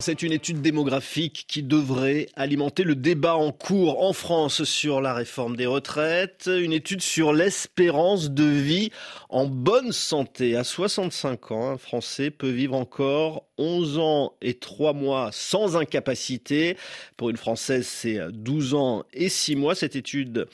C'est 0.00 0.22
une 0.22 0.30
étude 0.30 0.62
démographique 0.62 1.44
qui 1.48 1.64
devrait 1.64 2.28
alimenter 2.36 2.84
le 2.84 2.94
débat 2.94 3.34
en 3.34 3.50
cours 3.50 4.00
en 4.04 4.12
France 4.12 4.62
sur 4.62 5.00
la 5.00 5.12
réforme 5.12 5.56
des 5.56 5.66
retraites. 5.66 6.48
Une 6.48 6.72
étude 6.72 7.02
sur 7.02 7.32
l'espérance 7.32 8.30
de 8.30 8.44
vie 8.44 8.92
en 9.28 9.46
bonne 9.46 9.90
santé. 9.90 10.54
À 10.54 10.62
65 10.62 11.50
ans, 11.50 11.70
un 11.70 11.78
Français 11.78 12.30
peut 12.30 12.48
vivre 12.48 12.76
encore 12.76 13.48
11 13.58 13.98
ans 13.98 14.34
et 14.40 14.54
3 14.54 14.92
mois 14.92 15.30
sans 15.32 15.76
incapacité. 15.76 16.76
Pour 17.16 17.30
une 17.30 17.36
Française, 17.36 17.88
c'est 17.88 18.20
12 18.30 18.74
ans 18.74 19.04
et 19.12 19.28
6 19.28 19.56
mois. 19.56 19.74
Cette 19.74 19.96
étude 19.96 20.46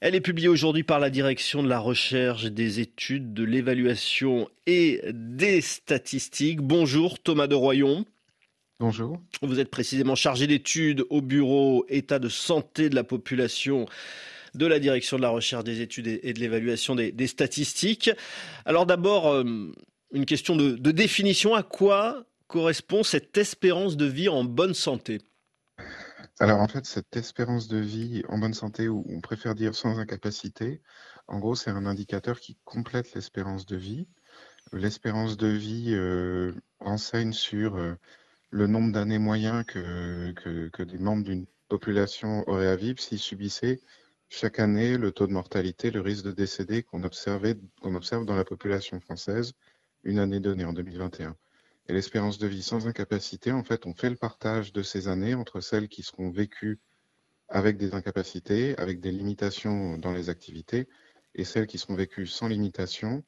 elle 0.00 0.16
est 0.16 0.20
publiée 0.20 0.48
aujourd'hui 0.48 0.82
par 0.82 0.98
la 0.98 1.08
direction 1.08 1.62
de 1.62 1.68
la 1.68 1.78
recherche, 1.78 2.44
des 2.44 2.80
études, 2.80 3.32
de 3.32 3.44
l'évaluation 3.44 4.50
et 4.66 5.00
des 5.14 5.62
statistiques. 5.62 6.60
Bonjour 6.60 7.20
Thomas 7.20 7.46
de 7.46 7.54
Royon. 7.54 8.04
Bonjour. 8.86 9.18
Vous 9.40 9.60
êtes 9.60 9.70
précisément 9.70 10.14
chargé 10.14 10.46
d'études 10.46 11.06
au 11.08 11.22
bureau 11.22 11.86
état 11.88 12.18
de 12.18 12.28
santé 12.28 12.90
de 12.90 12.94
la 12.94 13.02
population 13.02 13.86
de 14.52 14.66
la 14.66 14.78
direction 14.78 15.16
de 15.16 15.22
la 15.22 15.30
recherche 15.30 15.64
des 15.64 15.80
études 15.80 16.06
et 16.06 16.34
de 16.34 16.38
l'évaluation 16.38 16.94
des, 16.94 17.26
statistiques. 17.26 18.10
Alors 18.66 18.84
d'abord, 18.84 19.28
euh, 19.28 19.72
une 20.12 20.26
question 20.26 20.54
de, 20.54 20.76
définition. 20.90 21.54
À 21.54 21.62
quoi 21.62 22.26
correspond 22.46 23.02
cette 23.02 23.38
espérance 23.38 23.96
de 23.96 24.04
vie 24.04 24.28
en 24.28 24.44
bonne 24.44 24.74
santé? 24.74 25.22
Alors 26.38 26.60
en 26.60 26.68
fait, 26.68 26.84
cette 26.84 27.16
espérance 27.16 27.68
de 27.68 27.78
vie 27.78 28.22
en 28.28 28.36
bonne 28.36 28.52
santé, 28.52 28.88
ou 28.88 29.06
on 29.08 29.22
préfère 29.22 29.54
dire 29.54 29.74
sans 29.74 29.98
incapacité, 29.98 30.82
en 31.26 31.38
gros, 31.38 31.54
c'est 31.54 31.70
un 31.70 31.86
indicateur 31.86 32.38
qui 32.38 32.58
complète 32.64 33.14
l'espérance 33.14 33.64
de 33.64 33.76
vie. 33.76 34.08
L'espérance 34.74 35.38
de 35.38 35.48
vie 35.48 35.94
euh, 35.94 36.52
renseigne 36.80 37.32
sur... 37.32 37.76
Euh, 37.76 37.94
le 38.54 38.68
nombre 38.68 38.92
d'années 38.92 39.18
moyen 39.18 39.64
que, 39.64 40.30
que, 40.70 40.82
des 40.84 40.98
membres 40.98 41.24
d'une 41.24 41.44
population 41.68 42.48
auraient 42.48 42.68
à 42.68 42.76
vivre 42.76 43.00
s'ils 43.00 43.18
subissaient 43.18 43.80
chaque 44.28 44.60
année 44.60 44.96
le 44.96 45.10
taux 45.10 45.26
de 45.26 45.32
mortalité, 45.32 45.90
le 45.90 46.00
risque 46.00 46.24
de 46.24 46.30
décéder 46.30 46.84
qu'on 46.84 47.02
observe 47.02 48.24
dans 48.24 48.36
la 48.36 48.44
population 48.44 49.00
française 49.00 49.54
une 50.04 50.20
année 50.20 50.38
donnée 50.38 50.64
en 50.64 50.72
2021. 50.72 51.34
Et 51.88 51.92
l'espérance 51.92 52.38
de 52.38 52.46
vie 52.46 52.62
sans 52.62 52.86
incapacité, 52.86 53.50
en 53.50 53.64
fait, 53.64 53.86
on 53.86 53.94
fait 53.94 54.08
le 54.08 54.14
partage 54.14 54.72
de 54.72 54.84
ces 54.84 55.08
années 55.08 55.34
entre 55.34 55.60
celles 55.60 55.88
qui 55.88 56.04
seront 56.04 56.30
vécues 56.30 56.78
avec 57.48 57.76
des 57.76 57.92
incapacités, 57.92 58.78
avec 58.78 59.00
des 59.00 59.10
limitations 59.10 59.98
dans 59.98 60.12
les 60.12 60.28
activités, 60.28 60.86
et 61.34 61.42
celles 61.42 61.66
qui 61.66 61.78
seront 61.78 61.96
vécues 61.96 62.28
sans 62.28 62.46
limitation, 62.46 63.24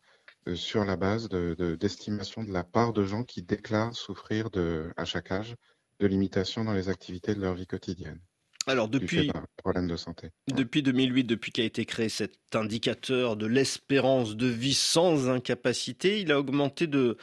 sur 0.54 0.84
la 0.84 0.96
base 0.96 1.28
d'estimation 1.28 2.42
de, 2.42 2.48
de, 2.48 2.52
la 2.52 2.64
part 2.64 2.92
de 2.92 3.04
gens 3.04 3.24
qui 3.24 3.42
déclarent 3.42 3.94
souffrir 3.94 4.50
de, 4.50 4.92
à 4.96 5.04
chaque 5.04 5.32
âge 5.32 5.56
de 6.00 6.06
limitations 6.06 6.64
dans 6.64 6.72
les 6.74 6.88
activités 6.88 7.34
de 7.34 7.40
leur 7.40 7.54
vie 7.54 7.66
quotidienne. 7.66 8.20
Alors 8.68 8.88
depuis, 8.88 9.30
problème 9.56 9.86
de 9.86 9.96
santé. 9.96 10.30
Depuis 10.48 10.82
2008, 10.82 11.24
depuis 11.24 11.52
qu'a 11.52 11.62
été 11.62 11.84
créé 11.84 12.08
cet 12.08 12.34
indicateur 12.54 13.36
de 13.36 13.46
l'espérance 13.46 14.36
de 14.36 14.48
vie 14.48 14.74
sans 14.74 15.28
incapacité, 15.28 16.20
il 16.20 16.32
a 16.32 16.38
augmenté 16.40 16.88
de, 16.88 17.16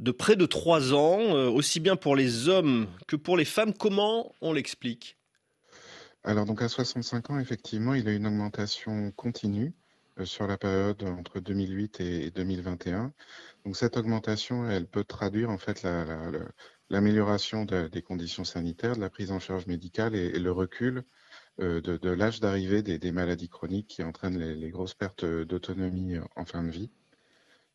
de 0.00 0.10
près 0.10 0.34
de 0.34 0.44
3 0.44 0.92
ans, 0.92 1.20
euh, 1.20 1.48
aussi 1.48 1.78
bien 1.78 1.94
pour 1.94 2.16
les 2.16 2.48
hommes 2.48 2.88
que 3.06 3.14
pour 3.14 3.36
les 3.36 3.44
femmes. 3.44 3.72
Comment 3.72 4.34
on 4.40 4.52
l'explique? 4.52 5.16
Alors 6.24 6.46
donc 6.46 6.62
à 6.62 6.68
65 6.68 7.30
ans, 7.30 7.38
effectivement, 7.38 7.94
il 7.94 8.08
a 8.08 8.12
une 8.12 8.26
augmentation 8.26 9.12
continue. 9.12 9.72
Euh, 10.20 10.24
sur 10.24 10.46
la 10.46 10.56
période 10.56 11.02
entre 11.02 11.40
2008 11.40 12.00
et 12.00 12.30
2021. 12.30 13.12
Donc 13.64 13.76
cette 13.76 13.96
augmentation, 13.96 14.68
elle 14.70 14.86
peut 14.86 15.02
traduire 15.02 15.50
en 15.50 15.58
fait 15.58 15.84
l'amélioration 16.88 17.64
des 17.64 18.02
conditions 18.02 18.44
sanitaires, 18.44 18.94
de 18.94 19.00
la 19.00 19.10
prise 19.10 19.32
en 19.32 19.40
charge 19.40 19.66
médicale 19.66 20.14
et, 20.14 20.38
le 20.38 20.52
recul 20.52 21.02
euh, 21.60 21.80
de, 21.80 22.10
l'âge 22.10 22.38
d'arrivée 22.38 22.82
des, 22.82 23.12
maladies 23.12 23.48
chroniques 23.48 23.88
qui 23.88 24.04
entraînent 24.04 24.38
les, 24.38 24.70
grosses 24.70 24.94
pertes 24.94 25.24
d'autonomie 25.24 26.18
en 26.36 26.44
fin 26.44 26.62
de 26.62 26.70
vie. 26.70 26.90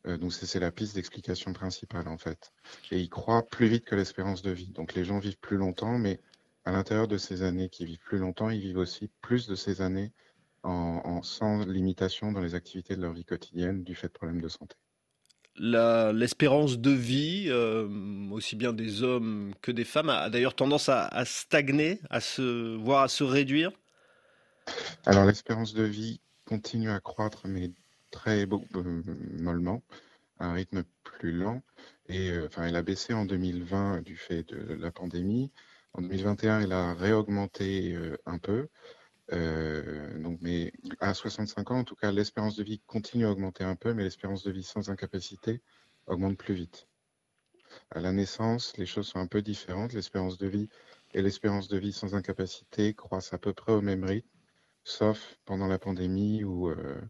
Euh, 0.06 0.16
donc 0.16 0.32
c'est 0.32 0.60
la 0.60 0.70
piste 0.70 0.94
d'explication 0.94 1.52
principale 1.52 2.08
en 2.08 2.16
fait. 2.16 2.52
Et 2.90 3.00
il 3.00 3.10
croît 3.10 3.42
plus 3.42 3.66
vite 3.66 3.84
que 3.84 3.94
l'espérance 3.96 4.40
de 4.40 4.50
vie. 4.50 4.70
Donc 4.70 4.94
les 4.94 5.04
gens 5.04 5.18
vivent 5.18 5.38
plus 5.40 5.58
longtemps, 5.58 5.98
mais 5.98 6.20
à 6.64 6.72
l'intérieur 6.72 7.06
de 7.08 7.18
ces 7.18 7.42
années 7.42 7.68
qui 7.68 7.84
vivent 7.84 7.98
plus 7.98 8.18
longtemps, 8.18 8.48
ils 8.48 8.60
vivent 8.60 8.78
aussi 8.78 9.10
plus 9.20 9.46
de 9.46 9.54
ces 9.54 9.82
années 9.82 10.12
en, 10.62 11.22
sans 11.22 11.64
limitation 11.66 12.32
dans 12.32 12.40
les 12.40 12.54
activités 12.54 12.96
de 12.96 13.02
leur 13.02 13.12
vie 13.12 13.24
quotidienne 13.24 13.82
du 13.82 13.94
fait 13.94 14.08
de 14.08 14.12
problèmes 14.12 14.40
de 14.40 14.48
santé. 14.48 14.76
L'espérance 15.56 16.78
de 16.78 16.90
vie, 16.90 17.46
euh, 17.48 17.86
aussi 18.30 18.56
bien 18.56 18.72
des 18.72 19.02
hommes 19.02 19.52
que 19.60 19.72
des 19.72 19.84
femmes, 19.84 20.08
a, 20.08 20.30
d'ailleurs 20.30 20.54
tendance 20.54 20.88
à, 20.88 21.24
stagner, 21.24 22.00
à 22.08 22.20
se, 22.20 22.76
voire 22.76 23.02
à 23.02 23.08
se 23.08 23.24
réduire? 23.24 23.72
Alors 25.04 25.24
l'espérance 25.24 25.74
de 25.74 25.82
vie 25.82 26.20
continue 26.46 26.90
à 26.90 27.00
croître, 27.00 27.46
mais 27.46 27.72
très 28.10 28.46
euh, 28.46 29.02
mollement, 29.38 29.82
à 30.38 30.46
un 30.46 30.52
rythme 30.52 30.84
plus 31.02 31.32
lent. 31.32 31.62
Et 32.08 32.30
euh, 32.30 32.46
enfin, 32.46 32.64
elle 32.64 32.76
a 32.76 32.82
baissé 32.82 33.12
en 33.12 33.24
2020 33.24 34.02
du 34.02 34.16
fait 34.16 34.44
de 34.44 34.74
la 34.74 34.90
pandémie. 34.90 35.50
En 35.92 36.02
2021, 36.02 36.60
elle 36.60 36.72
a 36.72 36.94
réaugmenté 36.94 37.98
un 38.24 38.38
peu. 38.38 38.68
Euh, 39.32 40.18
donc, 40.18 40.38
mais 40.40 40.72
à 40.98 41.14
65 41.14 41.70
ans, 41.70 41.78
en 41.78 41.84
tout 41.84 41.94
cas, 41.94 42.10
l'espérance 42.10 42.56
de 42.56 42.64
vie 42.64 42.80
continue 42.86 43.26
à 43.26 43.30
augmenter 43.30 43.64
un 43.64 43.76
peu, 43.76 43.94
mais 43.94 44.02
l'espérance 44.02 44.42
de 44.42 44.50
vie 44.50 44.64
sans 44.64 44.90
incapacité 44.90 45.62
augmente 46.06 46.36
plus 46.36 46.54
vite. 46.54 46.88
À 47.92 48.00
la 48.00 48.12
naissance, 48.12 48.76
les 48.76 48.86
choses 48.86 49.06
sont 49.06 49.20
un 49.20 49.28
peu 49.28 49.42
différentes. 49.42 49.92
L'espérance 49.92 50.38
de 50.38 50.48
vie 50.48 50.68
et 51.14 51.22
l'espérance 51.22 51.68
de 51.68 51.78
vie 51.78 51.92
sans 51.92 52.14
incapacité 52.14 52.94
croissent 52.94 53.32
à 53.32 53.38
peu 53.38 53.52
près 53.52 53.72
au 53.72 53.80
même 53.80 54.04
rythme, 54.04 54.28
sauf 54.82 55.36
pendant 55.44 55.68
la 55.68 55.78
pandémie 55.78 56.42
où 56.42 56.68
euh, 56.68 57.00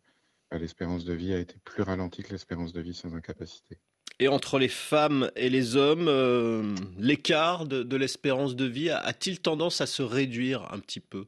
l'espérance 0.53 1.05
de 1.05 1.15
vie 1.15 1.33
a 1.33 1.39
été 1.39 1.57
plus 1.65 1.83
ralentie 1.83 2.23
que 2.23 2.33
l'espérance 2.33 2.75
de 2.75 2.83
vie 2.83 2.95
sans 2.95 3.15
incapacité. 3.15 3.79
Et 4.19 4.29
entre 4.29 4.59
les 4.59 4.69
femmes 4.69 5.31
et 5.35 5.49
les 5.49 5.77
hommes, 5.77 6.09
euh, 6.09 6.75
l'écart 6.99 7.65
de 7.65 7.97
l'espérance 7.97 8.55
de 8.55 8.67
vie 8.67 8.91
a-t-il 8.91 9.41
tendance 9.41 9.81
à 9.81 9.87
se 9.87 10.03
réduire 10.03 10.71
un 10.75 10.79
petit 10.79 11.01
peu? 11.01 11.27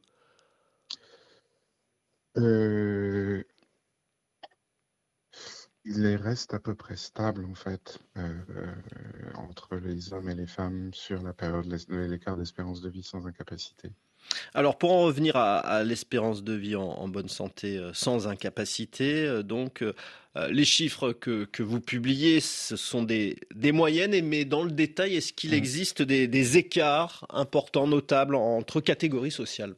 Euh, 2.37 3.43
il 5.85 6.15
reste 6.15 6.53
à 6.53 6.59
peu 6.59 6.75
près 6.75 6.95
stable 6.95 7.45
en 7.45 7.55
fait 7.55 7.99
euh, 8.17 8.31
entre 9.35 9.75
les 9.75 10.13
hommes 10.13 10.29
et 10.29 10.35
les 10.35 10.47
femmes 10.47 10.91
sur 10.93 11.21
la 11.21 11.33
période 11.33 11.67
de 11.67 11.95
l'écart 11.95 12.37
d'espérance 12.37 12.81
de 12.81 12.89
vie 12.89 13.03
sans 13.03 13.27
incapacité. 13.27 13.91
Alors 14.53 14.77
pour 14.77 14.93
en 14.93 15.01
revenir 15.01 15.35
à, 15.35 15.83
l'espérance 15.83 16.43
de 16.43 16.53
vie 16.53 16.77
en, 16.77 17.07
bonne 17.09 17.27
santé 17.27 17.77
euh, 17.77 17.91
sans 17.93 18.27
incapacité, 18.27 19.43
donc 19.43 19.83
les 20.49 20.65
chiffres 20.65 21.11
que, 21.11 21.45
que, 21.45 21.61
vous 21.61 21.79
publiez, 21.79 22.39
ce 22.39 22.75
sont 22.75 23.03
des, 23.03 23.37
des 23.53 23.71
moyennes, 23.71 24.19
mais 24.25 24.45
dans 24.45 24.63
le 24.63 24.71
détail, 24.71 25.15
est-ce 25.15 25.31
qu'il 25.31 25.51
mmh. 25.51 25.53
existe 25.53 26.01
des, 26.01 26.27
des, 26.27 26.57
écarts 26.57 27.27
importants, 27.29 27.85
notables 27.85 28.33
entre 28.33 28.81
catégories 28.81 29.29
sociales? 29.29 29.75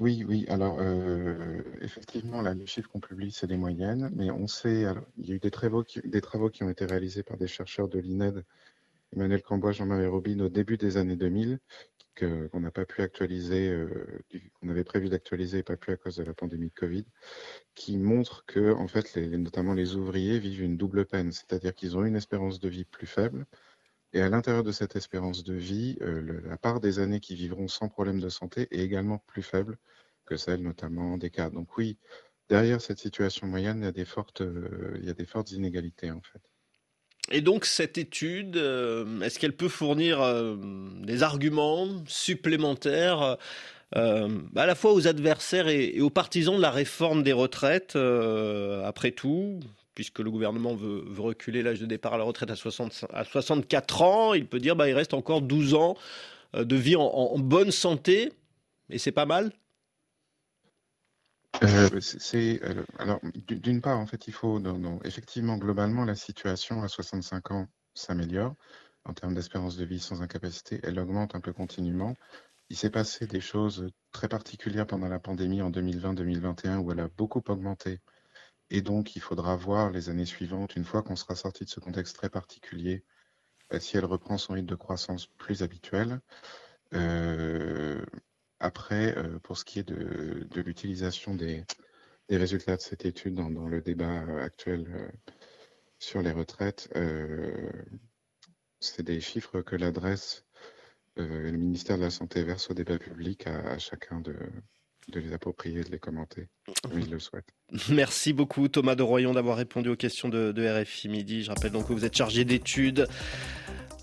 Oui, 0.00 0.24
oui. 0.26 0.46
Alors, 0.48 0.78
euh, 0.80 1.62
effectivement, 1.82 2.40
là, 2.40 2.54
les 2.54 2.66
chiffres 2.66 2.88
qu'on 2.88 3.00
publie, 3.00 3.30
c'est 3.32 3.46
des 3.46 3.58
moyennes, 3.58 4.10
mais 4.16 4.30
on 4.30 4.46
sait, 4.46 4.86
alors, 4.86 5.04
il 5.18 5.28
y 5.28 5.32
a 5.32 5.34
eu 5.34 5.38
des 5.38 5.50
travaux, 5.50 5.84
qui, 5.84 6.00
ont 6.62 6.70
été 6.70 6.86
réalisés 6.86 7.22
par 7.22 7.36
des 7.36 7.46
chercheurs 7.46 7.86
de 7.86 7.98
l'INED, 7.98 8.44
Emmanuel 9.14 9.42
Cambois, 9.42 9.72
Jean-Marie 9.72 10.06
Robin, 10.06 10.40
au 10.40 10.48
début 10.48 10.78
des 10.78 10.96
années 10.96 11.16
2000, 11.16 11.58
qu'on 12.18 12.60
n'a 12.60 12.70
pas 12.70 12.86
pu 12.86 13.02
actualiser, 13.02 13.68
euh, 13.68 14.22
qu'on 14.54 14.70
avait 14.70 14.84
prévu 14.84 15.10
d'actualiser 15.10 15.58
et 15.58 15.62
pas 15.62 15.76
pu 15.76 15.90
à 15.92 15.96
cause 15.96 16.16
de 16.16 16.24
la 16.24 16.34
pandémie 16.34 16.68
de 16.68 16.74
Covid, 16.74 17.04
qui 17.74 17.98
montrent 17.98 18.44
que, 18.46 18.72
en 18.72 18.88
fait, 18.88 19.16
notamment 19.16 19.74
les 19.74 19.96
ouvriers 19.96 20.38
vivent 20.38 20.62
une 20.62 20.78
double 20.78 21.04
peine, 21.06 21.30
c'est-à-dire 21.30 21.74
qu'ils 21.74 21.96
ont 21.98 22.04
une 22.04 22.16
espérance 22.16 22.58
de 22.58 22.68
vie 22.70 22.84
plus 22.84 23.06
faible, 23.06 23.46
et 24.12 24.22
à 24.22 24.28
l'intérieur 24.28 24.64
de 24.64 24.72
cette 24.72 24.96
espérance 24.96 25.44
de 25.44 25.54
vie, 25.54 25.96
euh, 26.00 26.40
la 26.44 26.56
part 26.56 26.80
des 26.80 26.98
années 26.98 27.20
qui 27.20 27.34
vivront 27.34 27.68
sans 27.68 27.88
problème 27.88 28.20
de 28.20 28.28
santé 28.28 28.66
est 28.70 28.80
également 28.80 29.18
plus 29.26 29.42
faible 29.42 29.78
que 30.26 30.36
celle 30.36 30.62
notamment 30.62 31.16
des 31.16 31.30
cas. 31.30 31.50
Donc 31.50 31.76
oui, 31.76 31.96
derrière 32.48 32.80
cette 32.80 32.98
situation 32.98 33.46
moyenne, 33.46 33.78
il 33.80 33.84
y 33.84 33.88
a 33.88 33.92
des 33.92 34.04
fortes, 34.04 34.40
euh, 34.40 34.98
inégalités 35.52 36.10
en 36.10 36.20
fait. 36.20 36.40
Et 37.30 37.40
donc 37.40 37.64
cette 37.64 37.98
étude, 37.98 38.56
euh, 38.56 39.20
est-ce 39.20 39.38
qu'elle 39.38 39.56
peut 39.56 39.68
fournir 39.68 40.20
des 41.02 41.22
arguments 41.22 41.86
supplémentaires 42.08 43.36
à 43.92 44.26
la 44.66 44.74
fois 44.74 44.92
aux 44.92 45.06
adversaires 45.06 45.68
et, 45.68 46.00
aux 46.00 46.10
partisans 46.10 46.56
de 46.56 46.62
la 46.62 46.70
réforme 46.70 47.22
des 47.22 47.32
retraites 47.32 47.96
Après 48.84 49.12
tout, 49.12 49.60
puisque 50.00 50.20
le 50.20 50.30
gouvernement 50.30 50.74
veut, 50.74 51.04
reculer 51.18 51.62
l'âge 51.62 51.78
de 51.78 51.84
départ 51.84 52.14
à 52.14 52.16
la 52.16 52.24
retraite 52.24 52.50
à, 52.50 52.56
64 52.56 54.00
ans, 54.00 54.32
il 54.32 54.46
peut 54.46 54.58
dire 54.58 54.74
bah, 54.74 54.88
il 54.88 54.94
reste 54.94 55.12
encore 55.12 55.42
12 55.42 55.74
ans 55.74 55.94
euh, 56.54 56.64
de 56.64 56.74
vie 56.74 56.96
en, 56.96 57.38
bonne 57.38 57.70
santé, 57.70 58.32
et 58.88 58.96
c'est 58.96 59.12
pas 59.12 59.26
mal? 59.26 59.52
Euh, 61.62 62.00
c'est 62.00 62.62
alors 62.98 63.20
d'une 63.46 63.82
part 63.82 63.98
en 63.98 64.06
fait 64.06 64.26
il 64.26 64.32
faut 64.32 64.58
effectivement 65.04 65.58
globalement 65.58 66.06
la 66.06 66.14
situation 66.14 66.82
à 66.82 66.88
65 66.88 67.50
ans 67.50 67.66
s'améliore 67.92 68.54
en 69.04 69.12
termes 69.12 69.34
d'espérance 69.34 69.76
de 69.76 69.84
vie 69.84 70.00
sans 70.00 70.22
incapacité, 70.22 70.80
elle 70.82 70.98
augmente 70.98 71.34
un 71.34 71.40
peu 71.40 71.52
continuellement. 71.52 72.14
Il 72.70 72.76
s'est 72.76 72.88
passé 72.88 73.26
des 73.26 73.42
choses 73.42 73.90
très 74.12 74.28
particulières 74.28 74.86
pendant 74.86 75.08
la 75.08 75.18
pandémie 75.18 75.60
en 75.60 75.70
2020-2021 75.70 76.78
où 76.78 76.90
elle 76.90 77.00
a 77.00 77.08
beaucoup 77.08 77.42
augmenté. 77.48 78.00
Et 78.70 78.82
donc, 78.82 79.16
il 79.16 79.20
faudra 79.20 79.56
voir 79.56 79.90
les 79.90 80.08
années 80.10 80.24
suivantes, 80.26 80.76
une 80.76 80.84
fois 80.84 81.02
qu'on 81.02 81.16
sera 81.16 81.34
sorti 81.34 81.64
de 81.64 81.70
ce 81.70 81.80
contexte 81.80 82.16
très 82.16 82.30
particulier, 82.30 83.04
euh, 83.72 83.80
si 83.80 83.96
elle 83.96 84.04
reprend 84.04 84.38
son 84.38 84.54
rythme 84.54 84.68
de 84.68 84.74
croissance 84.76 85.26
plus 85.26 85.62
habituel. 85.62 86.20
Euh, 86.94 88.04
après, 88.60 89.16
euh, 89.16 89.38
pour 89.40 89.58
ce 89.58 89.64
qui 89.64 89.80
est 89.80 89.88
de, 89.88 90.46
l'utilisation 90.60 91.34
des, 91.34 91.64
résultats 92.30 92.76
de 92.76 92.80
cette 92.80 93.04
étude 93.04 93.34
dans, 93.34 93.48
le 93.68 93.80
débat 93.80 94.20
actuel 94.40 95.12
sur 95.98 96.22
les 96.22 96.30
retraites, 96.30 96.88
c'est 98.78 99.02
des 99.02 99.20
chiffres 99.20 99.62
que 99.62 99.74
l'adresse, 99.74 100.44
le 101.16 101.50
ministère 101.50 101.98
de 101.98 102.02
la 102.02 102.10
Santé 102.10 102.44
verse 102.44 102.70
au 102.70 102.74
débat 102.74 102.98
public 102.98 103.48
à, 103.48 103.78
chacun 103.78 104.20
de, 104.20 104.36
les 105.18 105.32
approprier, 105.32 105.82
de 105.82 105.90
les 105.90 105.98
commenter, 105.98 106.48
comme 106.82 107.00
il 107.00 107.10
le 107.10 107.18
souhaite. 107.18 107.46
Merci 107.90 108.32
beaucoup 108.32 108.68
Thomas 108.68 108.94
de 108.94 109.02
Royon 109.02 109.32
d'avoir 109.32 109.56
répondu 109.56 109.88
aux 109.88 109.96
questions 109.96 110.28
de, 110.28 110.52
de 110.52 110.82
RFI 110.82 111.08
Midi. 111.08 111.42
Je 111.42 111.50
rappelle 111.50 111.72
donc 111.72 111.88
que 111.88 111.92
vous 111.92 112.04
êtes 112.04 112.16
chargé 112.16 112.44
d'études 112.44 113.08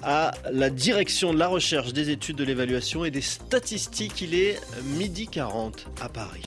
à 0.04 0.32
la 0.52 0.70
direction 0.70 1.34
de 1.34 1.40
la 1.40 1.48
recherche, 1.48 1.94
des 1.94 2.10
études, 2.10 2.36
de 2.36 2.44
l'évaluation 2.44 3.06
et 3.06 3.12
des 3.12 3.22
statistiques. 3.22 4.22
Il 4.22 4.36
est 4.36 4.60
midi 4.98 5.28
40 5.28 5.88
à 6.02 6.10
Paris. 6.10 6.36